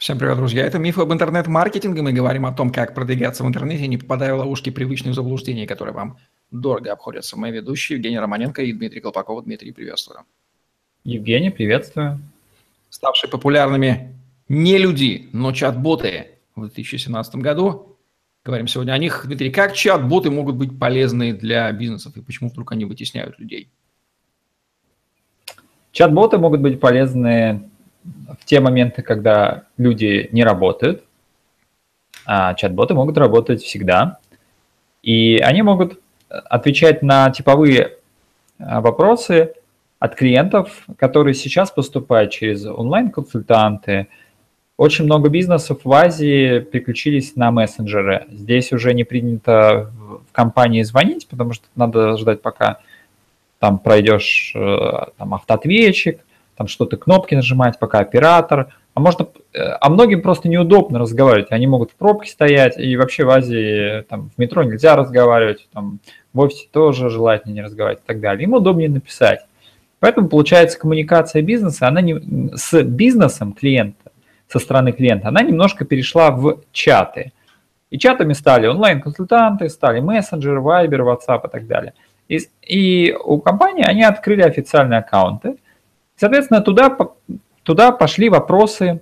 Всем 0.00 0.18
привет, 0.18 0.38
друзья. 0.38 0.64
Это 0.64 0.78
«Мифы 0.78 1.02
об 1.02 1.12
интернет-маркетинге». 1.12 2.00
Мы 2.00 2.14
говорим 2.14 2.46
о 2.46 2.52
том, 2.52 2.70
как 2.72 2.94
продвигаться 2.94 3.44
в 3.44 3.46
интернете, 3.46 3.86
не 3.86 3.98
попадая 3.98 4.34
в 4.34 4.38
ловушки 4.38 4.70
привычных 4.70 5.14
заблуждений, 5.14 5.66
которые 5.66 5.92
вам 5.92 6.16
дорого 6.50 6.90
обходятся. 6.90 7.38
Мои 7.38 7.52
ведущие 7.52 7.96
Евгений 7.96 8.18
Романенко 8.18 8.62
и 8.62 8.72
Дмитрий 8.72 9.02
Колпаков. 9.02 9.44
Дмитрий, 9.44 9.72
приветствую. 9.72 10.20
Евгений, 11.04 11.50
приветствую. 11.50 12.18
Ставшие 12.88 13.28
популярными 13.28 14.16
не 14.48 14.78
люди, 14.78 15.28
но 15.34 15.52
чат-боты 15.52 16.28
в 16.56 16.62
2017 16.62 17.34
году. 17.34 17.98
Говорим 18.42 18.68
сегодня 18.68 18.92
о 18.92 18.98
них. 18.98 19.26
Дмитрий, 19.26 19.50
как 19.50 19.74
чат-боты 19.74 20.30
могут 20.30 20.56
быть 20.56 20.78
полезны 20.78 21.34
для 21.34 21.70
бизнесов 21.72 22.16
и 22.16 22.22
почему 22.22 22.48
вдруг 22.48 22.72
они 22.72 22.86
вытесняют 22.86 23.38
людей? 23.38 23.68
Чат-боты 25.92 26.38
могут 26.38 26.60
быть 26.60 26.80
полезны 26.80 27.69
в 28.04 28.44
те 28.44 28.60
моменты, 28.60 29.02
когда 29.02 29.64
люди 29.76 30.28
не 30.32 30.44
работают, 30.44 31.04
а 32.24 32.54
чат-боты 32.54 32.94
могут 32.94 33.18
работать 33.18 33.62
всегда. 33.62 34.18
И 35.02 35.38
они 35.38 35.62
могут 35.62 36.00
отвечать 36.28 37.02
на 37.02 37.30
типовые 37.30 37.96
а, 38.58 38.80
вопросы 38.80 39.54
от 39.98 40.14
клиентов, 40.14 40.84
которые 40.96 41.34
сейчас 41.34 41.70
поступают 41.70 42.30
через 42.30 42.64
онлайн-консультанты. 42.64 44.08
Очень 44.76 45.04
много 45.04 45.28
бизнесов 45.28 45.80
в 45.84 45.92
Азии 45.92 46.60
переключились 46.60 47.36
на 47.36 47.50
мессенджеры. 47.50 48.26
Здесь 48.30 48.72
уже 48.72 48.94
не 48.94 49.04
принято 49.04 49.90
в 49.98 50.32
компании 50.32 50.82
звонить, 50.82 51.28
потому 51.28 51.52
что 51.52 51.66
надо 51.74 52.16
ждать, 52.16 52.40
пока 52.40 52.80
там 53.58 53.78
пройдешь 53.78 54.52
э, 54.54 54.88
там, 55.18 55.34
автоответчик, 55.34 56.20
там 56.60 56.68
что-то 56.68 56.98
кнопки 56.98 57.34
нажимать, 57.34 57.78
пока 57.78 58.00
оператор. 58.00 58.68
А 58.92 59.00
можно, 59.00 59.28
э, 59.54 59.62
а 59.62 59.88
многим 59.88 60.20
просто 60.20 60.46
неудобно 60.50 60.98
разговаривать. 60.98 61.52
Они 61.52 61.66
могут 61.66 61.92
в 61.92 61.94
пробке 61.94 62.28
стоять, 62.28 62.78
и 62.78 62.98
вообще 62.98 63.24
в 63.24 63.30
Азии 63.30 64.02
там, 64.02 64.28
в 64.28 64.38
метро 64.38 64.62
нельзя 64.62 64.94
разговаривать, 64.94 65.66
там, 65.72 66.00
в 66.34 66.40
офисе 66.40 66.68
тоже 66.70 67.08
желательно 67.08 67.54
не 67.54 67.62
разговаривать 67.62 68.02
и 68.04 68.06
так 68.06 68.20
далее. 68.20 68.44
Им 68.44 68.52
удобнее 68.52 68.90
написать. 68.90 69.40
Поэтому 70.00 70.28
получается 70.28 70.78
коммуникация 70.78 71.40
бизнеса, 71.40 71.88
она 71.88 72.02
не, 72.02 72.20
с 72.54 72.82
бизнесом 72.82 73.54
клиента, 73.54 74.12
со 74.46 74.58
стороны 74.58 74.92
клиента, 74.92 75.28
она 75.28 75.40
немножко 75.40 75.86
перешла 75.86 76.30
в 76.30 76.58
чаты. 76.72 77.32
И 77.88 77.98
чатами 77.98 78.34
стали 78.34 78.66
онлайн-консультанты, 78.66 79.70
стали 79.70 80.00
мессенджеры, 80.00 80.60
Viber, 80.60 81.06
WhatsApp 81.06 81.48
и 81.48 81.50
так 81.50 81.66
далее. 81.66 81.94
И, 82.28 82.38
и 82.60 83.14
у 83.14 83.38
компании 83.38 83.82
они 83.82 84.04
открыли 84.04 84.42
официальные 84.42 84.98
аккаунты– 84.98 85.56
Соответственно, 86.20 86.60
туда, 86.60 86.94
туда 87.62 87.92
пошли 87.92 88.28
вопросы 88.28 89.00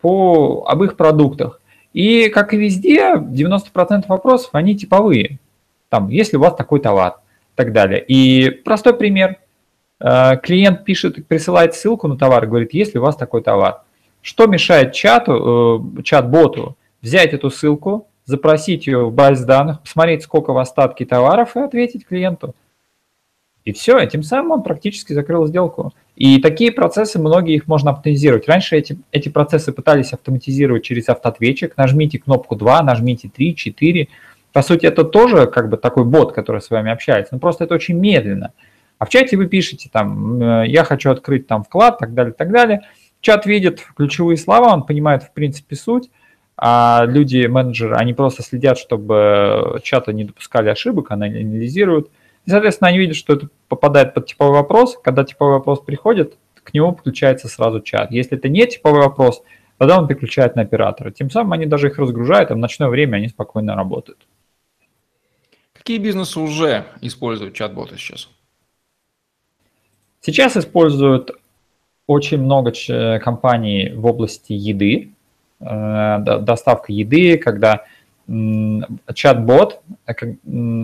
по, 0.00 0.64
об 0.66 0.82
их 0.82 0.96
продуктах. 0.96 1.60
И, 1.92 2.28
как 2.28 2.52
и 2.52 2.56
везде, 2.56 3.14
90% 3.14 4.06
вопросов, 4.08 4.50
они 4.52 4.76
типовые. 4.76 5.38
Там, 5.90 6.08
если 6.08 6.38
у 6.38 6.40
вас 6.40 6.56
такой 6.56 6.80
товар 6.80 7.18
и 7.54 7.54
так 7.54 7.72
далее. 7.72 8.04
И 8.04 8.50
простой 8.50 8.94
пример. 8.94 9.36
Э, 10.00 10.38
клиент 10.42 10.84
пишет, 10.84 11.24
присылает 11.28 11.76
ссылку 11.76 12.08
на 12.08 12.18
товар, 12.18 12.46
говорит, 12.46 12.74
если 12.74 12.98
у 12.98 13.02
вас 13.02 13.14
такой 13.14 13.42
товар. 13.42 13.82
Что 14.20 14.46
мешает 14.46 14.92
чату, 14.92 15.84
э, 15.96 16.02
чат-боту 16.02 16.76
взять 17.00 17.32
эту 17.32 17.50
ссылку, 17.50 18.08
запросить 18.24 18.88
ее 18.88 19.06
в 19.06 19.12
базе 19.12 19.44
данных, 19.44 19.82
посмотреть, 19.82 20.24
сколько 20.24 20.52
в 20.52 20.58
остатке 20.58 21.06
товаров 21.06 21.54
и 21.54 21.60
ответить 21.60 22.04
клиенту. 22.04 22.56
И 23.64 23.72
все, 23.72 24.04
тем 24.06 24.22
самым 24.22 24.52
он 24.52 24.62
практически 24.62 25.12
закрыл 25.12 25.46
сделку. 25.46 25.92
И 26.16 26.40
такие 26.40 26.72
процессы, 26.72 27.18
многие 27.18 27.56
их 27.56 27.66
можно 27.66 27.90
автоматизировать. 27.90 28.48
Раньше 28.48 28.76
эти, 28.76 28.98
эти 29.12 29.28
процессы 29.28 29.72
пытались 29.72 30.12
автоматизировать 30.12 30.82
через 30.82 31.08
автоответчик. 31.08 31.76
Нажмите 31.76 32.18
кнопку 32.18 32.56
2, 32.56 32.82
нажмите 32.82 33.28
3, 33.28 33.54
4. 33.54 34.08
По 34.52 34.62
сути, 34.62 34.86
это 34.86 35.04
тоже 35.04 35.46
как 35.46 35.68
бы 35.68 35.76
такой 35.76 36.04
бот, 36.04 36.32
который 36.32 36.60
с 36.60 36.70
вами 36.70 36.90
общается. 36.90 37.34
Но 37.34 37.38
просто 37.38 37.64
это 37.64 37.74
очень 37.74 37.96
медленно. 37.96 38.52
А 38.98 39.06
в 39.06 39.08
чате 39.08 39.36
вы 39.36 39.46
пишете 39.46 39.88
там, 39.90 40.42
э, 40.42 40.68
я 40.68 40.84
хочу 40.84 41.10
открыть 41.10 41.46
там 41.46 41.64
вклад, 41.64 41.98
так 41.98 42.12
далее, 42.12 42.34
так 42.34 42.50
далее. 42.50 42.82
Чат 43.22 43.46
видит 43.46 43.80
ключевые 43.96 44.36
слова, 44.36 44.74
он 44.74 44.84
понимает 44.84 45.22
в 45.22 45.32
принципе 45.32 45.76
суть, 45.76 46.10
а 46.56 47.04
люди, 47.06 47.46
менеджеры, 47.46 47.96
они 47.96 48.12
просто 48.12 48.42
следят, 48.42 48.78
чтобы 48.78 49.80
чаты 49.82 50.12
не 50.12 50.24
допускали 50.24 50.68
ошибок, 50.68 51.10
анализируют. 51.10 52.10
И, 52.46 52.50
соответственно, 52.50 52.88
они 52.88 52.98
видят, 52.98 53.16
что 53.16 53.34
это 53.34 53.48
попадает 53.68 54.14
под 54.14 54.26
типовой 54.26 54.54
вопрос. 54.54 54.98
Когда 55.02 55.24
типовой 55.24 55.54
вопрос 55.54 55.80
приходит, 55.80 56.36
к 56.54 56.74
нему 56.74 56.92
подключается 56.92 57.48
сразу 57.48 57.80
чат. 57.80 58.10
Если 58.10 58.36
это 58.36 58.48
не 58.48 58.66
типовой 58.66 59.00
вопрос, 59.00 59.42
тогда 59.78 59.98
он 59.98 60.06
переключает 60.06 60.56
на 60.56 60.62
оператора. 60.62 61.10
Тем 61.10 61.30
самым 61.30 61.52
они 61.52 61.66
даже 61.66 61.88
их 61.88 61.98
разгружают, 61.98 62.50
а 62.50 62.54
в 62.54 62.58
ночное 62.58 62.88
время 62.88 63.16
они 63.16 63.28
спокойно 63.28 63.74
работают. 63.74 64.26
Какие 65.72 65.98
бизнесы 65.98 66.38
уже 66.38 66.84
используют 67.00 67.54
чат-боты 67.54 67.96
сейчас? 67.96 68.28
Сейчас 70.20 70.56
используют 70.56 71.30
очень 72.06 72.38
много 72.38 72.72
компаний 73.20 73.92
в 73.94 74.04
области 74.04 74.52
еды, 74.52 75.12
э, 75.60 76.18
доставка 76.40 76.92
еды, 76.92 77.38
когда 77.38 77.84
чат-бот, 79.12 79.82
э, 80.06 80.12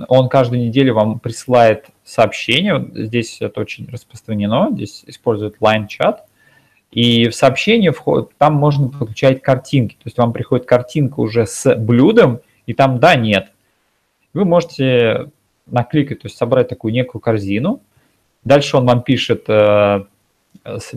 он 0.08 0.28
каждую 0.28 0.62
неделю 0.62 0.94
вам 0.94 1.20
присылает 1.20 1.86
сообщение, 2.04 2.88
здесь 2.94 3.40
это 3.40 3.60
очень 3.60 3.88
распространено, 3.88 4.70
здесь 4.72 5.04
используют 5.06 5.56
line-чат, 5.60 6.24
и 6.90 7.28
в 7.28 7.34
сообщение 7.34 7.92
вход, 7.92 8.32
там 8.38 8.54
можно 8.54 8.88
подключать 8.88 9.42
картинки, 9.42 9.94
то 9.94 10.06
есть 10.06 10.18
вам 10.18 10.32
приходит 10.32 10.66
картинка 10.66 11.20
уже 11.20 11.46
с 11.46 11.74
блюдом, 11.76 12.40
и 12.66 12.74
там 12.74 12.98
да, 12.98 13.14
нет. 13.14 13.52
Вы 14.32 14.44
можете 14.44 15.30
накликать, 15.66 16.22
то 16.22 16.26
есть 16.26 16.36
собрать 16.36 16.68
такую 16.68 16.92
некую 16.92 17.20
корзину, 17.20 17.80
дальше 18.44 18.76
он 18.76 18.86
вам 18.86 19.02
пишет, 19.02 19.44
э, 19.48 20.04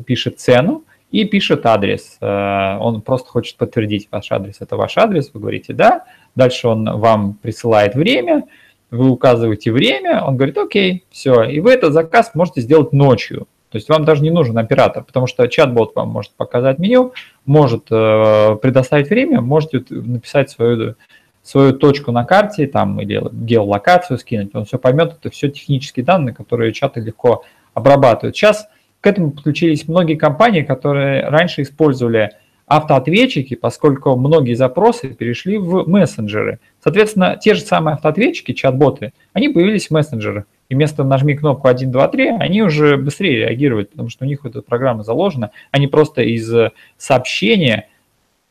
пишет 0.06 0.40
цену, 0.40 0.84
и 1.12 1.26
пишет 1.26 1.66
адрес. 1.66 2.18
Э, 2.22 2.78
он 2.80 3.02
просто 3.02 3.30
хочет 3.30 3.58
подтвердить 3.58 4.08
ваш 4.12 4.32
адрес. 4.32 4.58
Это 4.60 4.78
ваш 4.78 4.98
адрес, 4.98 5.32
вы 5.34 5.40
говорите 5.40 5.74
«да». 5.74 6.06
Дальше 6.36 6.68
он 6.68 7.00
вам 7.00 7.34
присылает 7.34 7.96
время, 7.96 8.44
вы 8.92 9.10
указываете 9.10 9.72
время, 9.72 10.24
он 10.24 10.38
говорит 10.38 10.58
«окей, 10.58 11.06
все». 11.10 11.44
И 11.44 11.60
вы 11.60 11.74
этот 11.74 11.94
заказ 11.94 12.32
можете 12.36 12.62
сделать 12.62 12.94
ночью. 12.94 13.48
То 13.72 13.76
есть 13.78 13.88
вам 13.88 14.04
даже 14.04 14.24
не 14.24 14.32
нужен 14.32 14.58
оператор, 14.58 15.04
потому 15.04 15.28
что 15.28 15.48
чат-бот 15.48 15.96
вам 15.96 16.10
может 16.10 16.32
показать 16.32 16.80
меню, 16.80 17.14
может 17.46 17.86
э, 17.92 18.56
предоставить 18.62 19.10
время, 19.10 19.42
можете 19.42 19.84
написать 19.90 20.50
свою, 20.50 20.96
свою 21.44 21.74
точку 21.74 22.12
на 22.12 22.26
карте 22.26 22.66
там, 22.66 23.00
или 23.00 23.22
геолокацию 23.32 24.18
скинуть, 24.18 24.56
он 24.56 24.66
все 24.66 24.80
поймет, 24.80 25.18
это 25.20 25.30
все 25.30 25.50
технические 25.50 26.04
данные, 26.04 26.34
которые 26.34 26.74
чаты 26.74 27.00
легко 27.00 27.44
обрабатывают. 27.76 28.36
Сейчас 28.36 28.68
к 29.02 29.08
этому 29.08 29.32
подключились 29.32 29.88
многие 29.88 30.16
компании, 30.16 30.62
которые 30.62 31.28
раньше 31.28 31.62
использовали 31.62 32.32
автоответчики, 32.68 33.56
поскольку 33.56 34.16
многие 34.16 34.54
запросы 34.54 35.10
перешли 35.10 35.58
в 35.58 35.88
мессенджеры. 35.88 36.60
Соответственно, 36.84 37.36
те 37.42 37.56
же 37.56 37.62
самые 37.62 37.96
автоответчики, 37.96 38.54
чат-боты, 38.54 39.14
они 39.34 39.50
появились 39.50 39.88
в 39.88 39.92
мессенджерах. 39.92 40.44
И 40.70 40.76
вместо 40.76 41.04
нажми 41.04 41.36
кнопку 41.36 41.68
1, 41.68 41.92
2, 41.92 42.08
3, 42.10 42.28
они 42.40 42.62
уже 42.62 42.98
быстрее 42.98 43.38
реагируют, 43.38 43.90
потому 43.90 44.10
что 44.10 44.24
у 44.24 44.28
них 44.28 44.46
эта 44.46 44.62
программа 44.62 45.04
заложена. 45.04 45.50
Они 45.72 45.88
просто 45.88 46.22
из 46.22 46.54
сообщения, 46.96 47.88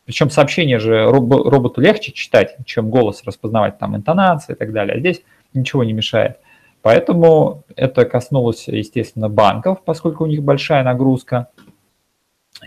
причем 0.04 0.28
сообщение 0.28 0.80
же 0.80 1.04
роботу 1.04 1.80
легче 1.80 2.10
читать, 2.10 2.56
чем 2.64 2.90
голос 2.90 3.22
распознавать, 3.24 3.78
там 3.78 3.94
интонации 3.94 4.54
и 4.54 4.56
так 4.56 4.72
далее. 4.72 4.96
А 4.96 4.98
здесь 4.98 5.22
ничего 5.54 5.84
не 5.84 5.92
мешает. 5.92 6.38
Поэтому 6.82 7.64
это 7.76 8.04
коснулось, 8.04 8.68
естественно, 8.68 9.28
банков, 9.28 9.82
поскольку 9.84 10.24
у 10.24 10.26
них 10.26 10.42
большая 10.42 10.84
нагрузка. 10.84 11.48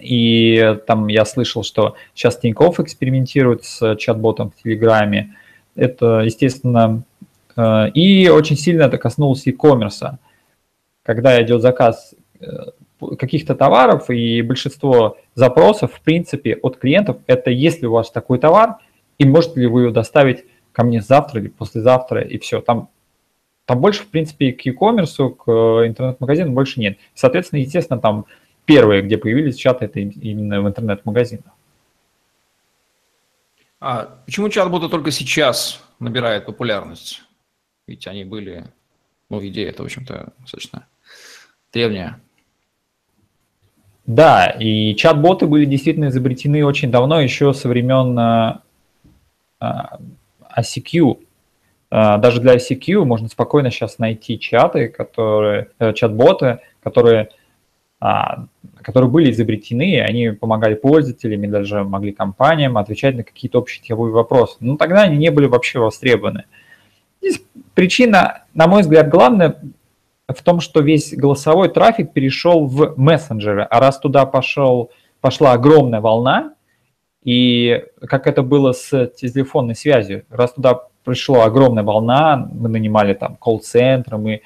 И 0.01 0.77
там 0.88 1.07
я 1.07 1.25
слышал, 1.25 1.63
что 1.63 1.96
сейчас 2.13 2.37
Тинькофф 2.37 2.79
экспериментирует 2.79 3.63
с 3.63 3.96
чат-ботом 3.97 4.52
в 4.52 4.61
Телеграме. 4.61 5.35
Это, 5.75 6.22
естественно, 6.22 7.03
э, 7.55 7.90
и 7.91 8.29
очень 8.29 8.58
сильно 8.58 8.84
это 8.84 8.97
коснулось 8.97 9.46
e-commerce. 9.46 10.17
Когда 11.03 11.41
идет 11.41 11.61
заказ 11.61 12.13
э, 12.40 12.46
каких-то 13.17 13.55
товаров, 13.55 14.09
и 14.09 14.41
большинство 14.41 15.17
запросов, 15.35 15.93
в 15.93 16.02
принципе, 16.02 16.55
от 16.61 16.78
клиентов, 16.78 17.17
это 17.28 17.49
если 17.49 17.85
у 17.85 17.93
вас 17.93 18.11
такой 18.11 18.40
товар, 18.40 18.78
и 19.17 19.25
можете 19.25 19.61
ли 19.61 19.67
вы 19.67 19.84
его 19.84 19.91
доставить 19.91 20.46
ко 20.72 20.84
мне 20.84 21.02
завтра 21.02 21.41
или 21.41 21.49
послезавтра, 21.49 22.22
и 22.22 22.37
все. 22.37 22.61
Там 22.61 22.90
там 23.72 23.79
больше, 23.79 24.03
в 24.03 24.09
принципе, 24.09 24.52
к 24.52 24.66
e-commerce, 24.66 25.34
к 25.34 25.50
э, 25.50 25.88
интернет-магазину 25.88 26.52
больше 26.52 26.82
нет. 26.82 26.97
Соответственно, 27.16 27.62
естественно, 27.62 28.02
там 28.02 28.26
первые, 28.66 29.02
где 29.02 29.18
появились 29.18 29.56
чаты, 29.56 29.85
это 29.85 30.02
именно 30.02 30.62
в 30.62 30.68
интернет-магазинах. 30.68 31.53
А 33.79 34.18
почему 34.26 34.50
чат-боты 34.50 34.90
только 34.90 35.12
сейчас 35.12 35.82
набирают 36.00 36.47
популярность? 36.47 37.22
Ведь 37.88 38.08
они 38.08 38.26
были, 38.26 38.66
ну, 39.29 39.40
идея 39.47 39.70
это, 39.70 39.84
в 39.84 39.85
общем-то, 39.85 40.34
достаточно 40.40 40.85
древняя. 41.72 42.20
Да, 44.06 44.47
и 44.47 44.97
чат-боты 44.97 45.47
были 45.47 45.64
действительно 45.64 46.09
изобретены 46.09 46.66
очень 46.66 46.91
давно, 46.91 47.22
еще 47.22 47.53
со 47.53 47.70
времен 47.70 48.20
ICQ. 49.62 51.20
Даже 51.91 52.40
для 52.40 52.55
ICQ 52.55 53.03
можно 53.03 53.28
спокойно 53.28 53.70
сейчас 53.70 53.99
найти 53.99 54.40
чаты, 54.40 54.88
которые, 54.88 55.67
э, 55.78 55.91
чат-боты, 55.93 56.59
которые 56.82 57.29
а, 58.03 58.46
которые 58.82 59.11
были 59.11 59.29
изобретены, 59.29 60.02
они 60.02 60.29
помогали 60.29 60.73
пользователям 60.73 61.43
и 61.43 61.47
даже 61.47 61.84
могли 61.84 62.11
компаниям 62.11 62.79
отвечать 62.79 63.16
на 63.16 63.23
какие-то 63.23 63.59
общие 63.59 63.84
теории 63.84 64.11
вопросы. 64.11 64.58
Но 64.59 64.76
тогда 64.76 65.03
они 65.03 65.17
не 65.17 65.29
были 65.29 65.46
вообще 65.46 65.78
востребованы. 65.78 66.46
Здесь 67.22 67.43
причина, 67.76 68.46
на 68.55 68.66
мой 68.66 68.82
взгляд, 68.82 69.08
главная 69.08 69.61
в 70.28 70.41
том, 70.41 70.61
что 70.61 70.82
весь 70.82 71.14
голосовой 71.14 71.70
трафик 71.70 72.11
перешел 72.11 72.66
в 72.66 72.96
мессенджеры, 72.97 73.67
а 73.70 73.79
раз 73.79 73.99
туда 73.99 74.26
пошел, 74.26 74.90
пошла 75.20 75.52
огромная 75.52 76.02
волна, 76.02 76.55
и 77.23 77.84
как 78.08 78.26
это 78.26 78.41
было 78.41 78.72
с 78.72 79.08
телефонной 79.09 79.76
связью, 79.76 80.26
раз 80.32 80.53
туда 80.53 80.87
пришла 81.03 81.45
огромная 81.45 81.83
волна, 81.83 82.49
мы 82.53 82.69
нанимали 82.69 83.13
там 83.13 83.35
колл-центры, 83.35 84.17
мы 84.17 84.41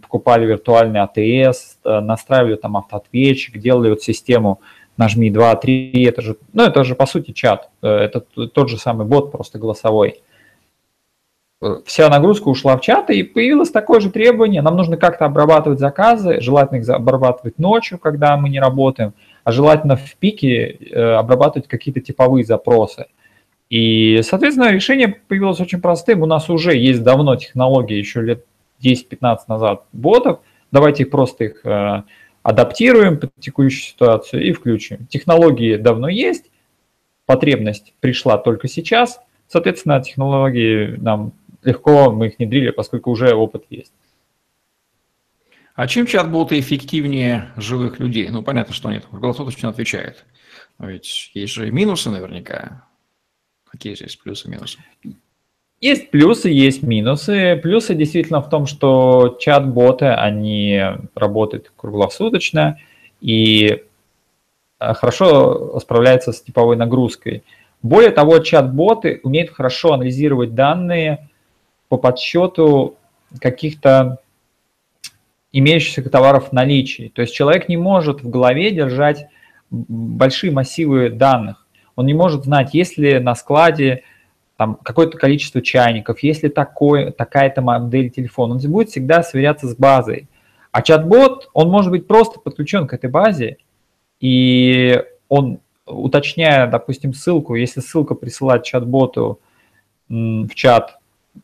покупали 0.00 0.46
виртуальный 0.46 1.00
АТС, 1.00 1.78
э, 1.84 2.00
настраивали 2.00 2.56
там 2.56 2.76
автоответчик, 2.76 3.58
делали 3.58 3.90
вот 3.90 4.02
систему 4.02 4.60
нажми 4.96 5.30
2, 5.30 5.56
3, 5.56 6.04
это 6.04 6.22
же, 6.22 6.36
ну, 6.52 6.64
это 6.64 6.84
же 6.84 6.94
по 6.94 7.06
сути 7.06 7.32
чат, 7.32 7.70
э, 7.82 7.88
это 7.88 8.20
тот 8.20 8.68
же 8.68 8.78
самый 8.78 9.06
бот, 9.06 9.32
просто 9.32 9.58
голосовой. 9.58 10.22
Э, 11.60 11.80
вся 11.86 12.08
нагрузка 12.08 12.48
ушла 12.48 12.76
в 12.76 12.80
чат, 12.80 13.10
и 13.10 13.22
появилось 13.22 13.70
такое 13.70 14.00
же 14.00 14.10
требование, 14.10 14.62
нам 14.62 14.76
нужно 14.76 14.96
как-то 14.96 15.24
обрабатывать 15.24 15.80
заказы, 15.80 16.40
желательно 16.40 16.78
их 16.78 16.88
обрабатывать 16.88 17.58
ночью, 17.58 17.98
когда 17.98 18.36
мы 18.36 18.48
не 18.48 18.60
работаем, 18.60 19.14
а 19.44 19.52
желательно 19.52 19.96
в 19.96 20.16
пике 20.16 20.78
обрабатывать 21.18 21.68
какие-то 21.68 22.00
типовые 22.00 22.44
запросы. 22.44 23.06
И, 23.72 24.20
соответственно, 24.20 24.70
решение 24.70 25.08
появилось 25.08 25.58
очень 25.58 25.80
простым. 25.80 26.20
У 26.20 26.26
нас 26.26 26.50
уже 26.50 26.76
есть 26.76 27.02
давно 27.02 27.36
технологии, 27.36 27.96
еще 27.96 28.20
лет 28.20 28.44
10-15 28.84 29.38
назад 29.48 29.86
ботов, 29.94 30.40
давайте 30.70 31.06
просто 31.06 31.44
их 31.44 31.64
э, 31.64 32.02
адаптируем 32.42 33.18
под 33.18 33.30
текущую 33.40 33.82
ситуацию 33.82 34.44
и 34.44 34.52
включим. 34.52 35.06
Технологии 35.06 35.76
давно 35.76 36.10
есть, 36.10 36.50
потребность 37.24 37.94
пришла 38.00 38.36
только 38.36 38.68
сейчас, 38.68 39.22
соответственно, 39.48 40.02
технологии 40.02 40.94
нам 40.98 41.32
легко, 41.62 42.12
мы 42.12 42.26
их 42.26 42.38
внедрили, 42.38 42.72
поскольку 42.72 43.10
уже 43.10 43.32
опыт 43.32 43.64
есть. 43.70 43.94
А 45.74 45.86
чем 45.86 46.04
чат-боты 46.04 46.60
эффективнее 46.60 47.48
живых 47.56 48.00
людей? 48.00 48.28
Ну, 48.28 48.42
понятно, 48.42 48.74
что 48.74 48.90
они 48.90 49.00
круглосуточно 49.00 49.70
отвечают. 49.70 50.26
Но 50.78 50.90
ведь 50.90 51.30
есть 51.32 51.54
же 51.54 51.70
минусы 51.70 52.10
наверняка. 52.10 52.82
Какие 53.82 54.00
есть 54.00 54.22
плюсы 54.22 54.46
и 54.46 54.50
минусы? 54.52 54.78
Есть 55.80 56.12
плюсы, 56.12 56.50
есть 56.50 56.84
минусы. 56.84 57.58
Плюсы 57.60 57.96
действительно 57.96 58.40
в 58.40 58.48
том, 58.48 58.66
что 58.66 59.36
чат-боты, 59.40 60.06
они 60.06 60.80
работают 61.16 61.72
круглосуточно 61.74 62.78
и 63.20 63.82
э, 64.78 64.94
хорошо 64.94 65.80
справляются 65.80 66.30
с 66.30 66.40
типовой 66.40 66.76
нагрузкой. 66.76 67.42
Более 67.82 68.12
того, 68.12 68.38
чат-боты 68.38 69.18
умеют 69.24 69.50
хорошо 69.50 69.94
анализировать 69.94 70.54
данные 70.54 71.28
по 71.88 71.96
подсчету 71.96 72.94
каких-то 73.40 74.20
имеющихся 75.50 76.08
товаров 76.08 76.50
в 76.50 76.52
наличии. 76.52 77.10
То 77.12 77.22
есть 77.22 77.34
человек 77.34 77.68
не 77.68 77.76
может 77.76 78.22
в 78.22 78.30
голове 78.30 78.70
держать 78.70 79.26
большие 79.70 80.52
массивы 80.52 81.10
данных. 81.10 81.61
Он 81.96 82.06
не 82.06 82.14
может 82.14 82.44
знать, 82.44 82.74
есть 82.74 82.98
ли 82.98 83.18
на 83.18 83.34
складе 83.34 84.02
там 84.56 84.76
какое-то 84.82 85.18
количество 85.18 85.60
чайников, 85.60 86.22
если 86.22 86.48
такой, 86.48 87.10
такая-то 87.10 87.62
модель 87.62 88.10
телефона, 88.10 88.54
он 88.54 88.60
будет 88.70 88.90
всегда 88.90 89.22
сверяться 89.22 89.66
с 89.66 89.74
базой. 89.74 90.28
А 90.70 90.82
чат-бот, 90.82 91.50
он 91.52 91.68
может 91.68 91.90
быть 91.90 92.06
просто 92.06 92.40
подключен 92.40 92.86
к 92.86 92.94
этой 92.94 93.10
базе, 93.10 93.56
и 94.20 95.02
он, 95.28 95.58
уточняя, 95.84 96.66
допустим, 96.66 97.12
ссылку, 97.12 97.56
если 97.56 97.80
ссылка 97.80 98.14
присылает 98.14 98.62
чат-боту 98.62 99.40
в 100.08 100.48
чат 100.54 100.98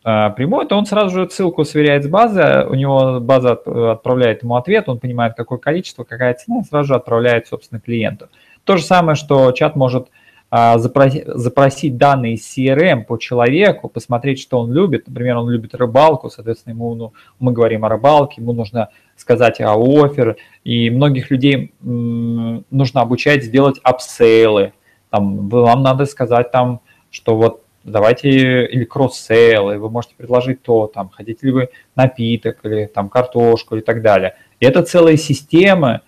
э, 0.04 0.30
прямой, 0.30 0.66
то 0.66 0.76
он 0.76 0.86
сразу 0.86 1.10
же 1.10 1.30
ссылку 1.30 1.64
сверяет 1.64 2.04
с 2.04 2.08
базой, 2.08 2.66
у 2.66 2.74
него 2.74 3.18
база 3.20 3.52
отправляет 3.52 4.42
ему 4.44 4.56
ответ, 4.56 4.88
он 4.88 4.98
понимает, 4.98 5.34
какое 5.36 5.58
количество, 5.58 6.04
какая 6.04 6.34
цена, 6.34 6.62
сразу 6.62 6.88
же 6.88 6.94
отправляет, 6.94 7.48
собственно, 7.48 7.80
клиенту. 7.80 8.28
То 8.64 8.76
же 8.76 8.84
самое, 8.84 9.16
что 9.16 9.50
чат 9.52 9.76
может 9.76 10.08
запросить, 10.50 11.24
запросить 11.26 11.96
данные 11.96 12.34
из 12.34 12.56
CRM 12.56 13.04
по 13.04 13.18
человеку, 13.18 13.88
посмотреть, 13.88 14.40
что 14.40 14.60
он 14.60 14.72
любит. 14.72 15.06
Например, 15.06 15.36
он 15.38 15.50
любит 15.50 15.74
рыбалку, 15.74 16.30
соответственно, 16.30 16.74
ему, 16.74 16.94
ну, 16.94 17.12
мы 17.38 17.52
говорим 17.52 17.84
о 17.84 17.88
рыбалке, 17.88 18.40
ему 18.40 18.52
нужно 18.52 18.88
сказать 19.16 19.60
о 19.60 19.74
offer, 19.76 20.36
и 20.64 20.90
многих 20.90 21.30
людей 21.30 21.74
нужно 21.80 23.00
обучать 23.00 23.44
сделать 23.44 23.78
upsell 23.82 24.50
ы. 24.50 24.72
Там, 25.10 25.48
вам 25.48 25.82
надо 25.82 26.06
сказать 26.06 26.50
там, 26.50 26.80
что 27.10 27.36
вот 27.36 27.62
давайте 27.84 28.66
или 28.66 28.84
cross-sell, 28.84 29.70
и 29.72 29.76
вы 29.76 29.90
можете 29.90 30.14
предложить 30.16 30.62
то, 30.62 30.86
там, 30.86 31.10
хотите 31.10 31.46
ли 31.46 31.52
вы 31.52 31.68
напиток, 31.94 32.58
или 32.64 32.86
там 32.86 33.08
картошку 33.08 33.76
и 33.76 33.80
так 33.80 34.02
далее. 34.02 34.34
И 34.60 34.66
это 34.66 34.82
целая 34.82 35.16
система, 35.16 36.02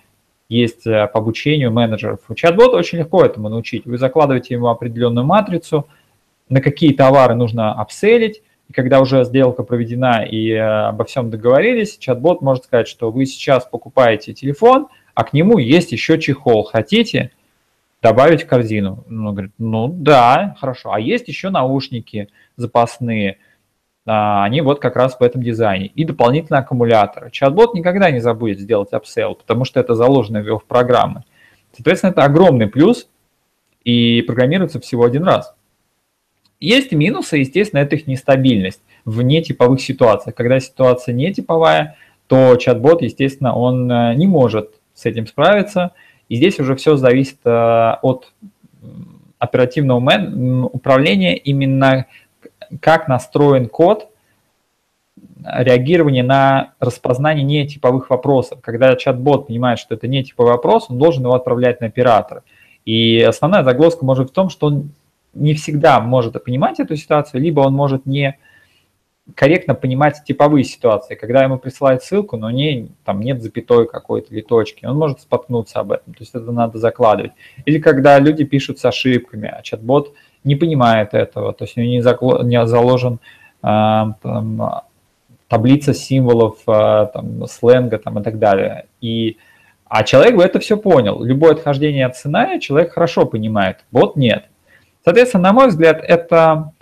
есть 0.51 0.87
э, 0.87 1.07
по 1.07 1.21
обучению 1.21 1.71
менеджеров. 1.71 2.21
Чат-бот 2.35 2.75
очень 2.75 2.99
легко 2.99 3.25
этому 3.25 3.49
научить. 3.49 3.87
Вы 3.87 3.97
закладываете 3.97 4.55
ему 4.55 4.67
определенную 4.67 5.25
матрицу, 5.25 5.87
на 6.49 6.61
какие 6.61 6.93
товары 6.93 7.35
нужно 7.35 7.73
апселить, 7.73 8.43
и 8.69 8.73
когда 8.73 9.01
уже 9.01 9.25
сделка 9.25 9.63
проведена 9.63 10.25
и 10.25 10.51
э, 10.51 10.61
обо 10.61 11.05
всем 11.05 11.31
договорились, 11.31 11.97
чат-бот 11.97 12.43
может 12.43 12.65
сказать, 12.65 12.89
что 12.89 13.11
вы 13.11 13.25
сейчас 13.27 13.65
покупаете 13.65 14.35
телефон, 14.35 14.89
а 15.15 15.25
к 15.25 15.33
нему 15.33 15.59
есть 15.59 15.93
еще 15.93 16.19
чехол. 16.19 16.65
Хотите 16.65 17.31
добавить 18.03 18.43
в 18.43 18.47
корзину? 18.47 19.05
Он 19.09 19.33
говорит, 19.33 19.53
ну 19.59 19.89
да, 19.89 20.57
хорошо. 20.59 20.93
А 20.93 21.01
есть 21.01 21.29
еще 21.29 21.51
наушники 21.51 22.29
запасные– 22.57 23.39
они 24.07 24.61
вот 24.61 24.81
как 24.81 24.97
раз 24.97 25.17
в 25.19 25.23
этом 25.23 25.43
дизайне. 25.43 25.87
И 25.87 26.05
дополнительные 26.05 26.61
аккумуляторы. 26.61 27.31
Чат-бот 27.31 27.75
никогда 27.75 28.11
не 28.11 28.21
забудет 28.21 28.59
сделать 28.59 28.93
upsell, 28.93 29.35
потому 29.35 29.65
что 29.65 29.81
это 29.81 29.95
заложено 29.95 30.43
в 30.43 30.65
программы. 30.65 31.25
Соответственно, 31.73 32.11
это 32.11 32.25
огромный 32.25 32.67
плюс, 32.67 33.09
и 33.85 34.23
программируется 34.23 34.81
всего 34.81 35.05
один 35.05 35.25
раз. 35.25 35.55
Есть 36.59 36.93
минусы, 36.93 37.39
естественно, 37.39 37.81
это 37.81 37.97
их 37.97 38.07
нестабильность 38.07 38.83
в 39.05 39.23
нетиповых 39.23 39.81
ситуациях. 39.81 40.37
Когда 40.37 40.61
ситуация 40.61 41.15
нетиповая, 41.15 41.97
то 42.27 42.57
чат-бот, 42.57 43.03
естественно, 43.03 43.55
он 43.55 43.91
э, 43.91 44.15
не 44.15 44.27
может 44.27 44.75
с 44.95 45.07
этим 45.07 45.27
справиться. 45.27 45.93
И 46.29 46.37
здесь 46.37 46.61
уже 46.61 46.77
все 46.77 46.97
зависит 46.97 47.39
э, 47.45 47.95
от 48.03 48.33
оперативного 49.39 50.67
управления 50.67 51.37
именно 51.37 52.07
как 52.81 53.09
настроен 53.09 53.69
код 53.69 54.09
реагирования 55.45 56.23
на 56.23 56.75
распознание 56.79 57.45
нетиповых 57.45 58.11
вопросов. 58.11 58.61
Когда 58.63 58.95
чат-бот 58.97 59.47
понимает, 59.47 59.79
что 59.79 59.95
это 59.95 60.07
нетиповый 60.09 60.53
вопрос, 60.53 60.87
он 60.89 60.99
должен 60.99 61.25
его 61.25 61.35
отправлять 61.35 61.81
на 61.81 61.87
оператора. 61.87 62.43
И 62.85 63.21
основная 63.21 63.65
загвоздка 63.65 64.05
может 64.05 64.31
в 64.31 64.33
том, 64.33 64.49
что 64.51 64.69
он 64.69 64.91
не 65.35 65.55
всегда 65.55 66.01
может 66.01 66.43
понимать 66.45 66.81
эту 66.81 66.97
ситуацию, 66.97 67.41
либо 67.41 67.61
он 67.61 67.73
может 67.73 68.07
не 68.07 68.39
корректно 69.37 69.75
понимать 69.75 70.23
типовые 70.25 70.65
ситуации, 70.65 71.15
когда 71.15 71.45
ему 71.45 71.59
присылают 71.59 72.03
ссылку, 72.03 72.37
но 72.37 72.51
не, 72.51 72.89
там 73.05 73.21
нет 73.21 73.41
запятой 73.41 73.87
какой-то 73.87 74.35
или 74.35 74.41
точки, 74.41 74.87
он 74.87 74.97
может 74.97 75.21
споткнуться 75.21 75.79
об 75.79 75.93
этом, 75.93 76.15
то 76.15 76.21
есть 76.21 76.35
это 76.35 76.51
надо 76.51 76.79
закладывать. 76.79 77.33
Или 77.65 77.79
когда 77.79 78.19
люди 78.19 78.43
пишут 78.43 78.81
с 78.81 78.85
ошибками, 78.85 79.49
а 79.49 79.63
чат-бот– 79.63 80.15
не 80.45 80.57
понимает 80.57 81.15
этого, 81.15 81.53
то 81.53 81.65
есть 81.65 81.77
у 81.77 81.81
него 81.81 81.93
не, 81.93 82.01
закло, 82.01 82.43
не 82.43 82.67
заложен 82.67 83.19
а, 83.63 84.15
там, 84.23 84.83
таблица 85.49 85.95
символов, 85.95 86.59
а, 86.67 87.07
там, 87.07 87.47
сленга 87.47 87.99
там, 87.99 88.19
и 88.19 88.23
так 88.23 88.39
далее. 88.39 88.87
И, 89.01 89.37
а 89.87 90.03
человек 90.05 90.37
бы 90.37 90.43
это 90.43 90.61
все 90.61 90.77
понял. 90.77 91.23
Любое 91.23 91.53
отхождение 91.53 92.07
от 92.07 92.17
сценария 92.17 92.61
человек 92.61 92.93
хорошо 92.93 93.27
понимает, 93.27 93.85
вот 93.91 94.17
нет. 94.17 94.47
Соответственно, 95.05 95.45
на 95.45 95.53
мой 95.53 95.69
взгляд, 95.69 96.03
это 96.07 96.73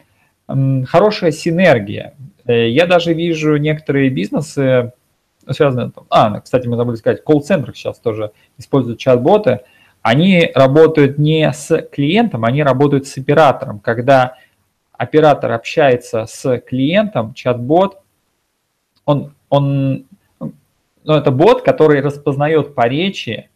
хорошая 0.46 1.30
синергия. 1.30 2.14
Э, 2.46 2.68
я 2.68 2.86
даже 2.86 3.12
вижу 3.12 3.56
некоторые 3.56 4.10
бизнесы, 4.10 4.92
связанные, 5.50 5.92
а, 6.10 6.40
кстати, 6.40 6.66
мы 6.66 6.76
забыли 6.76 6.96
сказать, 6.96 7.22
колл-центрах 7.22 7.76
сейчас 7.76 7.98
тоже 7.98 8.32
используют 8.56 8.98
чат-боты– 8.98 9.60
они 10.02 10.50
работают 10.54 11.18
не 11.18 11.52
с 11.52 11.82
клиентом, 11.92 12.44
они 12.44 12.62
работают 12.62 13.06
с 13.06 13.18
оператором. 13.18 13.80
Когда 13.80 14.36
оператор 14.92 15.52
общается 15.52 16.26
с 16.26 16.58
клиентом, 16.60 17.34
чат-бот, 17.34 18.00
он, 19.04 19.34
он, 19.48 20.06
ну, 20.40 21.14
это 21.14 21.30
бот, 21.30 21.62
который 21.62 22.00
распознает 22.00 22.74
по 22.74 22.86
речи 22.86 23.48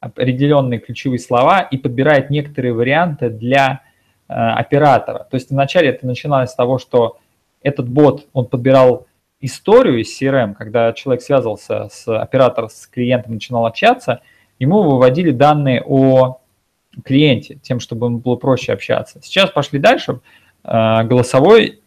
определенные 0.00 0.80
ключевые 0.80 1.18
слова 1.18 1.60
и 1.60 1.76
подбирает 1.76 2.30
некоторые 2.30 2.72
варианты 2.72 3.28
для 3.28 3.82
э, 4.28 4.32
оператора. 4.32 5.26
То 5.30 5.36
есть 5.36 5.50
вначале 5.50 5.90
это 5.90 6.06
начиналось 6.06 6.50
с 6.50 6.54
того, 6.54 6.78
что 6.78 7.18
этот 7.62 7.88
бот, 7.88 8.26
он 8.32 8.46
подбирал 8.46 9.06
историю 9.40 10.00
из 10.00 10.20
CRM, 10.20 10.54
когда 10.54 10.92
человек 10.92 11.22
связывался 11.22 11.88
с 11.90 12.08
оператором, 12.08 12.70
с 12.70 12.86
клиентом, 12.86 13.34
начинал 13.34 13.66
общаться, 13.66 14.22
ему 14.60 14.82
выводили 14.82 15.32
данные 15.32 15.82
о 15.84 16.38
клиенте, 17.04 17.58
тем, 17.62 17.80
чтобы 17.80 18.06
ему 18.06 18.18
было 18.18 18.36
проще 18.36 18.72
общаться. 18.72 19.20
Сейчас 19.22 19.50
пошли 19.50 19.80
дальше, 19.80 20.20
э, 20.62 21.02
голосовой 21.04 21.80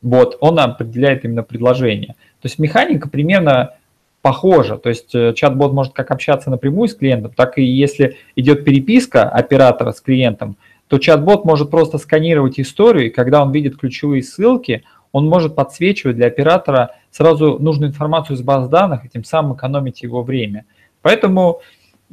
бот, 0.00 0.36
он 0.40 0.60
определяет 0.60 1.24
именно 1.24 1.42
предложение. 1.42 2.14
То 2.40 2.46
есть 2.46 2.60
механика 2.60 3.08
примерно 3.08 3.74
похожа. 4.22 4.76
То 4.76 4.88
есть 4.88 5.14
э, 5.14 5.32
чат-бот 5.34 5.72
может 5.72 5.92
как 5.92 6.10
общаться 6.10 6.50
напрямую 6.50 6.88
с 6.88 6.94
клиентом, 6.94 7.32
так 7.34 7.58
и 7.58 7.64
если 7.64 8.16
идет 8.36 8.64
переписка 8.64 9.28
оператора 9.28 9.92
с 9.92 10.00
клиентом, 10.00 10.56
то 10.88 10.98
чат-бот 10.98 11.44
может 11.44 11.70
просто 11.70 11.98
сканировать 11.98 12.58
историю, 12.58 13.06
и 13.06 13.10
когда 13.10 13.42
он 13.42 13.52
видит 13.52 13.76
ключевые 13.76 14.22
ссылки, 14.22 14.84
он 15.12 15.26
может 15.26 15.54
подсвечивать 15.54 16.16
для 16.16 16.26
оператора 16.26 16.96
сразу 17.10 17.58
нужную 17.58 17.90
информацию 17.90 18.36
из 18.36 18.42
баз 18.42 18.68
данных 18.68 19.04
и 19.04 19.08
тем 19.08 19.24
самым 19.24 19.56
экономить 19.56 20.02
его 20.02 20.22
время. 20.22 20.64
Поэтому 21.02 21.60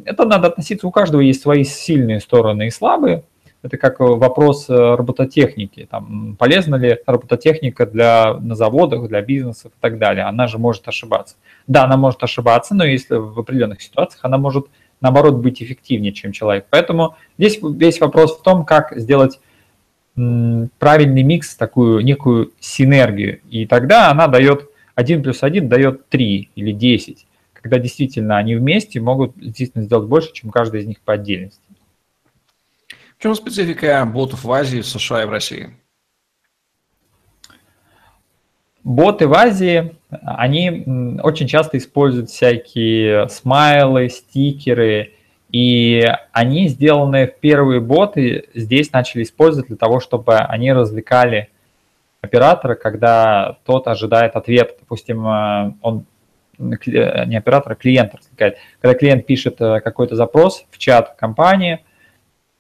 это 0.04 0.26
надо 0.26 0.48
относиться, 0.48 0.88
у 0.88 0.92
каждого 0.92 1.22
есть 1.22 1.42
свои 1.42 1.64
сильные 1.64 2.20
стороны 2.20 2.68
и 2.68 2.72
слабые. 2.72 3.24
Это 3.62 3.78
как 3.78 4.00
вопрос 4.00 4.70
э, 4.70 4.74
робототехники. 4.74 5.88
Там, 5.90 6.36
полезна 6.38 6.76
ли 6.76 7.00
робототехника 7.08 7.88
для, 7.88 8.36
на 8.36 8.54
заводах, 8.54 9.08
для 9.08 9.22
бизнесов 9.22 9.72
и 9.72 9.82
так 9.82 9.98
далее. 9.98 10.26
Она 10.26 10.46
же 10.46 10.60
может 10.60 10.88
ошибаться. 10.88 11.36
Да, 11.66 11.86
она 11.86 11.98
может 11.98 12.22
ошибаться, 12.22 12.76
но 12.76 12.84
если 12.84 13.16
в 13.16 13.40
определенных 13.40 13.82
ситуациях 13.82 14.20
она 14.24 14.38
может, 14.38 14.68
наоборот, 15.02 15.36
быть 15.36 15.64
эффективнее, 15.64 16.14
чем 16.14 16.32
человек. 16.32 16.68
Поэтому 16.70 17.16
здесь 17.40 17.58
весь 17.62 18.00
вопрос 18.00 18.38
в 18.38 18.44
том, 18.44 18.66
как 18.66 18.94
сделать 18.98 19.40
правильный 20.14 21.24
микс, 21.24 21.56
такую 21.56 22.02
некую 22.02 22.52
синергию. 22.60 23.42
И 23.50 23.66
тогда 23.66 24.12
она 24.12 24.28
дает 24.28 24.70
1 24.96 25.24
плюс 25.24 25.44
1 25.44 25.68
дает 25.68 26.08
3 26.10 26.50
или 26.56 26.72
10, 26.72 27.26
когда 27.66 27.80
действительно 27.80 28.38
они 28.38 28.54
вместе 28.54 29.00
могут 29.00 29.40
действительно 29.40 29.84
сделать 29.86 30.08
больше, 30.08 30.32
чем 30.34 30.52
каждый 30.52 30.82
из 30.82 30.86
них 30.86 31.02
по 31.02 31.14
отдельности. 31.14 31.64
В 33.18 33.24
чем 33.24 33.34
специфика 33.34 34.06
ботов 34.06 34.44
в 34.44 34.52
Азии, 34.52 34.82
в 34.82 34.86
США 34.86 35.24
и 35.24 35.26
в 35.26 35.32
России? 35.32 35.76
Боты 38.84 39.28
в 39.28 39.34
Азии, 39.34 39.96
они 40.12 40.86
очень 41.24 41.48
часто 41.48 41.80
используют 41.80 42.30
всякие 42.30 43.30
смайлы, 43.30 44.10
стикеры, 44.10 45.16
и 45.52 46.06
они 46.34 46.68
сделаны 46.68 47.26
в 47.26 47.40
первые 47.40 47.80
боты, 47.80 48.48
здесь 48.54 48.92
начали 48.92 49.24
использовать 49.24 49.70
для 49.70 49.78
того, 49.78 50.00
чтобы 50.00 50.36
они 50.36 50.72
развлекали 50.72 51.50
оператора, 52.22 52.76
когда 52.76 53.58
тот 53.66 53.88
ожидает 53.88 54.36
ответа. 54.36 54.76
Допустим, 54.82 55.26
э, 55.26 55.74
он 55.82 56.06
не 56.58 57.38
оператора, 57.38 57.74
а 57.74 57.76
клиент 57.76 58.16
развлекает. 58.16 58.58
Когда 58.82 58.98
клиент 58.98 59.26
пишет 59.26 59.60
э, 59.60 59.80
какой-то 59.82 60.16
запрос 60.16 60.66
в 60.72 60.78
чат 60.78 61.16
компании, 61.16 61.84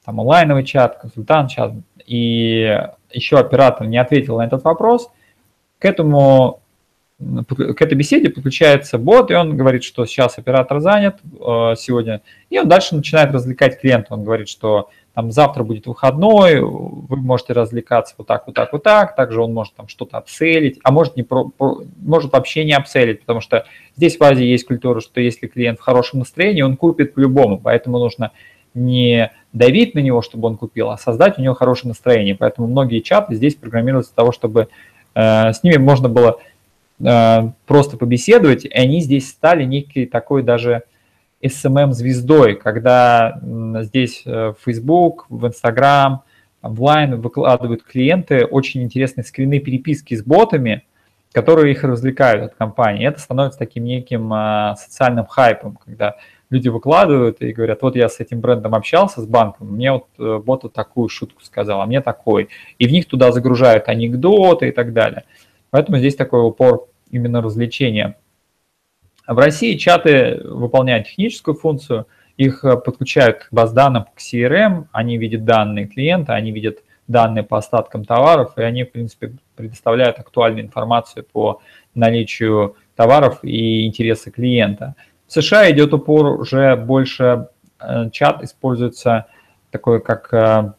там 0.03 0.19
онлайновый 0.19 0.63
чат, 0.63 0.99
консультант 0.99 1.51
чат, 1.51 1.73
и 2.05 2.79
еще 3.11 3.37
оператор 3.37 3.87
не 3.87 3.97
ответил 3.97 4.37
на 4.37 4.45
этот 4.45 4.63
вопрос, 4.63 5.09
к 5.79 5.85
этому 5.85 6.61
к 7.17 7.81
этой 7.81 7.93
беседе 7.93 8.29
подключается 8.29 8.97
бот, 8.97 9.31
и 9.31 9.35
он 9.35 9.55
говорит, 9.55 9.85
что 9.85 10.05
сейчас 10.05 10.37
оператор 10.37 10.81
занят 10.81 11.15
э, 11.23 11.75
сегодня, 11.77 12.21
и 12.49 12.59
он 12.59 12.67
дальше 12.67 12.95
начинает 12.95 13.31
развлекать 13.31 13.79
клиента. 13.79 14.13
Он 14.13 14.23
говорит, 14.25 14.49
что 14.49 14.89
там 15.15 15.31
завтра 15.31 15.63
будет 15.63 15.87
выходной, 15.87 16.59
вы 16.59 17.15
можете 17.15 17.53
развлекаться 17.53 18.15
вот 18.17 18.27
так, 18.27 18.45
вот 18.45 18.53
так, 18.53 18.73
вот 18.73 18.83
так. 18.83 19.15
Также 19.15 19.41
он 19.41 19.53
может 19.53 19.73
там 19.73 19.87
что-то 19.87 20.17
обселить, 20.17 20.77
а 20.83 20.91
может, 20.91 21.15
не 21.15 21.23
про, 21.23 21.49
может 22.01 22.33
вообще 22.33 22.65
не 22.65 22.73
обселить, 22.73 23.21
потому 23.21 23.39
что 23.39 23.65
здесь 23.95 24.17
в 24.17 24.21
Азии 24.21 24.45
есть 24.45 24.67
культура, 24.67 24.99
что 24.99 25.21
если 25.21 25.47
клиент 25.47 25.79
в 25.79 25.83
хорошем 25.83 26.19
настроении, 26.19 26.63
он 26.63 26.75
купит 26.75 27.13
по-любому, 27.13 27.57
поэтому 27.57 27.97
нужно 27.97 28.31
не 28.73 29.31
давить 29.53 29.95
на 29.95 29.99
него, 29.99 30.21
чтобы 30.21 30.49
он 30.49 30.57
купил, 30.57 30.89
а 30.89 30.97
создать 30.97 31.39
у 31.39 31.41
него 31.41 31.55
хорошее 31.55 31.89
настроение. 31.89 32.35
Поэтому 32.35 32.67
многие 32.67 32.99
чаты 32.99 33.35
здесь 33.35 33.55
программируются 33.55 34.11
для 34.11 34.21
того, 34.21 34.33
чтобы 34.33 34.67
э, 35.15 35.53
с 35.53 35.63
ними 35.63 35.77
можно 35.77 36.09
было 36.09 36.39
э, 36.99 37.49
просто 37.65 37.95
побеседовать, 37.95 38.65
и 38.65 38.69
они 38.69 38.99
здесь 38.99 39.29
стали 39.29 39.63
некий 39.63 40.05
такой 40.05 40.43
даже 40.43 40.83
SMM-звездой, 41.45 42.55
когда 42.55 43.39
здесь 43.81 44.23
э, 44.25 44.53
в 44.53 44.57
Facebook, 44.63 45.25
в 45.29 45.45
Instagram, 45.45 46.21
Line 46.63 47.15
выкладывают 47.15 47.83
клиенты 47.83 48.45
очень 48.45 48.83
интересные 48.83 49.23
скрины 49.23 49.59
переписки 49.59 50.15
с 50.15 50.23
ботами, 50.23 50.83
которые 51.31 51.73
их 51.73 51.83
развлекают 51.83 52.43
от 52.43 52.55
компании. 52.55 53.07
Это 53.07 53.19
становится 53.19 53.59
таким 53.59 53.83
неким 53.83 54.31
а, 54.33 54.75
социальным 54.77 55.25
хайпом, 55.25 55.77
когда 55.83 56.15
люди 56.49 56.69
выкладывают 56.69 57.41
и 57.41 57.51
говорят, 57.51 57.81
вот 57.81 57.95
я 57.95 58.07
с 58.07 58.19
этим 58.19 58.39
брендом 58.39 58.73
общался, 58.73 59.21
с 59.21 59.27
банком, 59.27 59.73
мне 59.73 59.91
вот 59.91 60.07
э, 60.17 60.39
бот 60.43 60.63
вот 60.63 60.73
такую 60.73 61.09
шутку 61.09 61.43
сказал, 61.43 61.81
а 61.81 61.85
мне 61.85 62.01
такой. 62.01 62.49
И 62.79 62.87
в 62.87 62.91
них 62.91 63.07
туда 63.07 63.31
загружают 63.31 63.89
анекдоты 63.89 64.69
и 64.69 64.71
так 64.71 64.93
далее. 64.93 65.25
Поэтому 65.71 65.97
здесь 65.97 66.15
такой 66.15 66.41
упор 66.47 66.87
именно 67.09 67.41
развлечения. 67.41 68.15
В 69.27 69.37
России 69.37 69.77
чаты 69.77 70.41
выполняют 70.43 71.07
техническую 71.07 71.55
функцию, 71.55 72.07
их 72.37 72.63
э, 72.63 72.77
подключают 72.77 73.45
к 73.45 73.47
баз 73.51 73.71
данным, 73.71 74.05
к 74.13 74.19
CRM, 74.19 74.85
они 74.91 75.17
видят 75.17 75.45
данные 75.45 75.87
клиента, 75.87 76.33
они 76.33 76.51
видят 76.51 76.79
данные 77.07 77.43
по 77.43 77.57
остаткам 77.57 78.03
товаров, 78.05 78.53
и 78.57 78.61
они, 78.61 78.83
в 78.83 78.91
принципе, 78.91 79.33
предоставляют 79.55 80.19
актуальную 80.19 80.65
информацию 80.65 81.25
по 81.31 81.61
наличию 81.93 82.75
товаров 82.95 83.39
и 83.43 83.87
интересы 83.87 84.31
клиента. 84.31 84.95
В 85.27 85.33
США 85.33 85.71
идет 85.71 85.93
упор 85.93 86.39
уже 86.39 86.75
больше, 86.75 87.47
э, 87.79 88.09
чат 88.11 88.43
используется 88.43 89.25
такой, 89.71 90.01
как 90.01 90.33
э, 90.33 90.73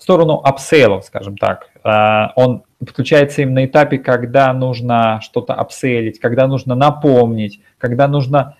в 0.00 0.02
сторону 0.02 0.40
upsell 0.42 0.83
ов, 0.83 1.04
скажем 1.04 1.36
так. 1.36 1.68
Он 2.34 2.62
подключается 2.78 3.42
им 3.42 3.52
на 3.52 3.66
этапе, 3.66 3.98
когда 3.98 4.52
нужно 4.54 5.20
что-то 5.22 5.52
upsell 5.52 5.92
ить, 5.92 6.18
когда 6.18 6.46
нужно 6.46 6.74
напомнить, 6.74 7.60
когда 7.76 8.08
нужно 8.08 8.56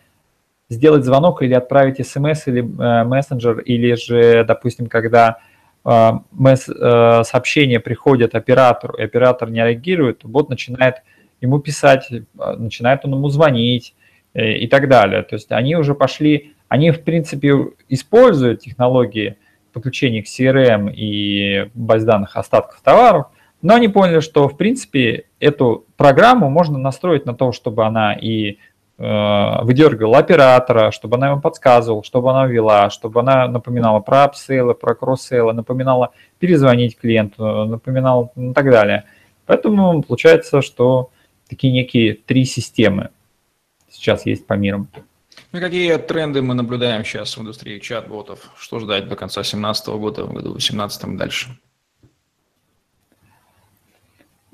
сделать 0.69 1.05
звонок 1.05 1.43
или 1.43 1.55
отправить 1.55 2.07
смс 2.07 2.47
или 2.47 2.61
э, 2.61 3.05
мессенджер, 3.05 3.59
или 3.61 3.95
же, 3.95 4.45
допустим, 4.45 4.87
когда 4.87 5.39
э, 5.85 6.11
э, 6.39 7.23
сообщение 7.25 7.81
приходит 7.81 8.35
оператору, 8.35 8.95
и 8.99 9.03
оператор 9.03 9.51
не 9.51 9.65
реагирует, 9.65 10.21
бот 10.25 10.51
начинает 10.51 10.97
ему 11.41 11.59
писать, 11.59 12.07
начинает 12.35 13.07
он 13.07 13.15
ему 13.15 13.31
звонить 13.31 13.95
и 14.35 14.67
так 14.69 14.89
далее. 14.89 15.23
То 15.23 15.37
есть 15.37 15.51
они 15.51 15.75
уже 15.75 15.95
пошли, 15.95 16.55
они, 16.69 16.91
в 16.91 17.03
принципе, 17.03 17.55
используют 17.89 18.61
технологии 18.61 19.39
подключения 19.73 20.23
к 20.23 20.27
CRM 20.27 20.93
и 20.93 21.71
баз 21.75 22.05
данных 22.05 22.37
остатков 22.37 22.81
товаров– 22.83 23.27
но 23.63 23.75
они 23.75 23.89
поняли, 23.89 24.21
что, 24.21 24.49
в 24.49 24.57
принципе, 24.57 25.27
эту 25.39 25.85
программу 25.97 26.49
можно 26.49 26.79
настроить 26.79 27.27
на 27.27 27.35
то, 27.35 27.53
чтобы 27.53 27.85
она 27.85 28.15
и 28.15 28.57
э, 28.99 29.63
выдергивала 29.63 30.19
оператора, 30.19 30.91
чтобы 30.91 31.17
она 31.17 31.31
ему 31.31 31.41
подсказывала, 31.41 32.03
чтобы 32.03 32.31
она 32.31 32.47
вела, 32.47 32.89
чтобы 32.89 33.21
она 33.21 33.49
напоминала 33.49 34.01
про 34.01 34.25
upsell 34.25 34.62
ы, 34.62 34.75
про 34.75 34.95
cross-sell 34.95 35.43
ы, 35.43 35.53
напоминала 35.53 36.13
перезвонить 36.39 36.99
клиенту, 36.99 37.67
напоминала 37.67 38.31
и 38.35 38.53
так 38.55 38.71
далее. 38.71 39.05
Поэтому 39.45 40.03
получается, 40.03 40.63
что 40.63 41.11
такие 41.49 41.73
некие 41.73 42.15
три 42.15 42.47
системы 42.47 43.11
сейчас 43.91 44.25
есть 44.25 44.47
по 44.47 44.55
миру. 44.55 44.87
Ну 45.53 45.59
и 45.59 45.63
какие 45.63 45.97
тренды 45.97 46.43
мы 46.43 46.55
наблюдаем 46.55 47.05
сейчас 47.05 47.37
в 47.37 47.41
индустрии 47.41 47.81
чат-ботов? 47.81 48.53
Что 48.57 48.79
ждать 48.79 49.09
до 49.09 49.17
конца 49.17 49.41
2017 49.41 49.89
года, 49.89 50.25
в 50.25 50.33
году 50.33 50.53
2018 50.53 51.17
дальше? 51.17 51.59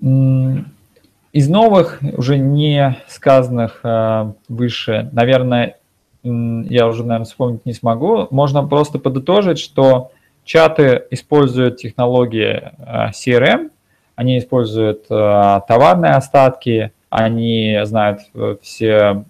Из 0.01 1.49
новых, 1.51 2.01
уже 2.17 2.39
не 2.39 2.97
сказанных 3.09 3.81
э, 3.83 4.33
выше, 4.49 5.11
наверное, 5.13 5.77
я 6.23 6.87
уже, 6.87 7.05
наверное, 7.05 7.27
вспомнить 7.27 7.67
не 7.67 7.75
смогу. 7.75 8.27
Можно 8.31 8.67
просто 8.67 8.99
подытожить, 8.99 9.59
что 9.59 10.13
чаты 10.45 11.05
используют 11.11 11.77
технологии 11.77 12.73
э, 12.79 13.11
CRM, 13.11 13.71
они 14.15 14.39
используют 14.39 15.05
э, 15.11 15.61
товарные 15.69 16.13
остатки, 16.13 16.93
они 17.11 17.81
знают 17.85 18.21
все 18.63 19.27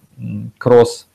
cross, 0.57 1.07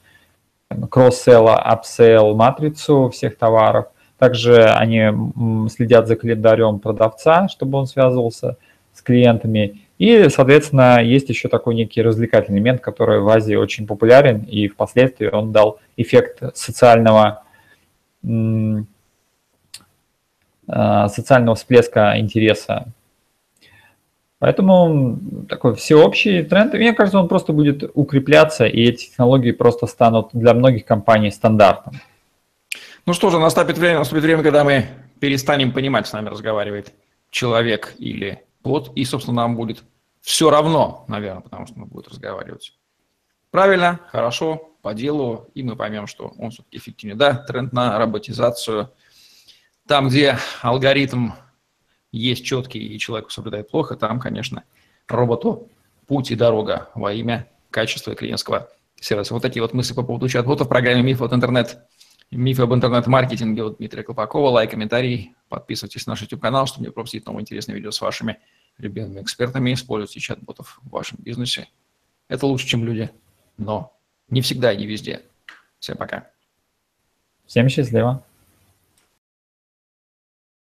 cross-sell, 0.91 1.49
upsell 1.49 2.35
матрицу 2.35 3.11
всех 3.11 3.37
товаров. 3.37 3.87
Также 4.19 4.65
они 4.65 5.11
следят 5.69 6.07
за 6.07 6.17
календарем 6.17 6.79
продавца, 6.79 7.49
чтобы 7.49 7.79
он 7.79 7.87
связывался 7.87 8.57
с 8.93 9.03
клиентами. 9.03 9.83
И, 9.99 10.29
соответственно, 10.29 11.03
есть 11.03 11.29
еще 11.29 11.49
такой 11.49 11.75
некий 11.75 12.03
развлекательный 12.03 12.59
элемент, 12.59 12.81
который 12.81 13.21
в 13.21 13.29
Азии 13.29 13.55
очень 13.55 13.87
популярен, 13.87 14.41
и 14.43 14.69
впоследствии 14.69 15.29
он 15.29 15.53
дал 15.53 15.81
эффект 15.97 16.43
социального, 16.55 17.43
э, 18.25 18.83
социального 20.67 21.55
всплеска 21.55 22.19
интереса. 22.19 22.87
Поэтому 24.43 25.21
такой 25.49 25.77
всеобщий 25.77 26.43
тренд, 26.43 26.75
мне 26.75 26.93
кажется, 26.95 27.21
он 27.21 27.29
просто 27.29 27.53
будет 27.53 27.89
укрепляться, 27.95 28.67
и 28.67 28.83
эти 28.83 29.07
технологии 29.07 29.53
просто 29.53 29.87
станут 29.87 30.31
для 30.33 30.53
многих 30.53 30.85
компаний 30.85 31.31
стандартом. 31.31 32.01
Ну 33.07 33.13
что 33.13 33.31
же, 33.31 33.39
наступит 33.39 33.79
время, 33.79 34.01
наступит 34.01 34.25
время, 34.25 34.43
когда 34.43 34.65
мы 34.65 34.87
перестанем 35.21 35.71
понимать, 35.71 36.09
с 36.09 36.13
нами 36.13 36.29
разговаривает 36.29 36.93
человек 37.31 37.95
или 37.99 38.43
бот, 38.65 38.91
и, 38.97 39.05
собственно, 39.05 39.43
нам 39.43 39.55
будет 39.55 39.85
все 40.21 40.51
равно, 40.51 41.05
наверное, 41.07 41.43
потому 41.43 41.69
что 41.69 41.77
он 41.79 41.85
будет 41.87 42.09
разговаривать 42.09 42.77
правильно, 43.53 44.01
хорошо, 44.11 44.73
по 44.83 44.93
делу, 44.93 45.51
и 45.55 45.63
мы 45.63 45.77
поймем, 45.77 46.09
что 46.09 46.33
он 46.37 46.51
все-таки 46.51 46.79
эффективнее. 46.79 47.17
Да, 47.17 47.35
тренд 47.35 47.73
на 47.73 47.97
роботизацию. 47.97 48.91
Там, 49.87 50.09
где 50.09 50.37
алгоритм 50.63 51.31
есть 52.13 52.45
четкий 52.45 52.79
и 52.79 52.99
человеку 52.99 53.31
соблюдает 53.31 53.71
плохо, 53.71 53.97
там, 53.97 54.21
конечно, 54.21 54.65
роботу 55.09 55.69
путь 56.07 56.31
и 56.31 56.37
дорога 56.37 56.91
во 56.95 57.13
имя 57.13 57.49
качества 57.71 58.15
клиентского 58.15 58.69
сервиса. 59.01 59.35
Вот 59.35 59.43
такие 59.43 59.63
вот 59.63 59.73
мысли 59.73 59.95
по 59.95 60.03
поводу 60.03 60.29
чат-ботов 60.29 60.67
в 60.67 60.71
программе 60.71 61.03
«Миф 61.03 61.23
от 61.23 61.33
интернет». 61.33 61.79
Миф 62.31 62.61
об 62.61 62.73
интернет-маркетинге 62.73 63.63
от 63.63 63.77
Дмитрия 63.77 64.03
Колпакова. 64.03 64.49
Лайк, 64.49 64.71
комментарий. 64.71 65.35
Подписывайтесь 65.51 66.07
на 66.07 66.13
наш 66.13 66.23
YouTube-канал, 66.23 66.67
чтобы 66.67 66.87
не 66.87 66.91
пропустить 66.91 67.27
новые 67.27 67.43
интересные 67.43 67.77
видео 67.77 67.91
с 67.91 68.01
вашими 68.01 68.39
любимыми 68.79 69.21
экспертами. 69.21 69.75
Используйте 69.75 70.21
чат-ботов 70.21 70.81
в 70.83 70.91
вашем 70.91 71.19
бизнесе. 71.21 71.69
Это 72.29 72.47
лучше, 72.47 72.67
чем 72.67 72.85
люди, 72.85 73.11
но 73.59 73.95
не 74.31 74.41
всегда 74.41 74.73
и 74.73 74.79
не 74.79 74.87
везде. 74.87 75.21
Всем 75.79 75.99
пока. 75.99 76.31
Всем 77.47 77.69
счастливо. 77.69 78.25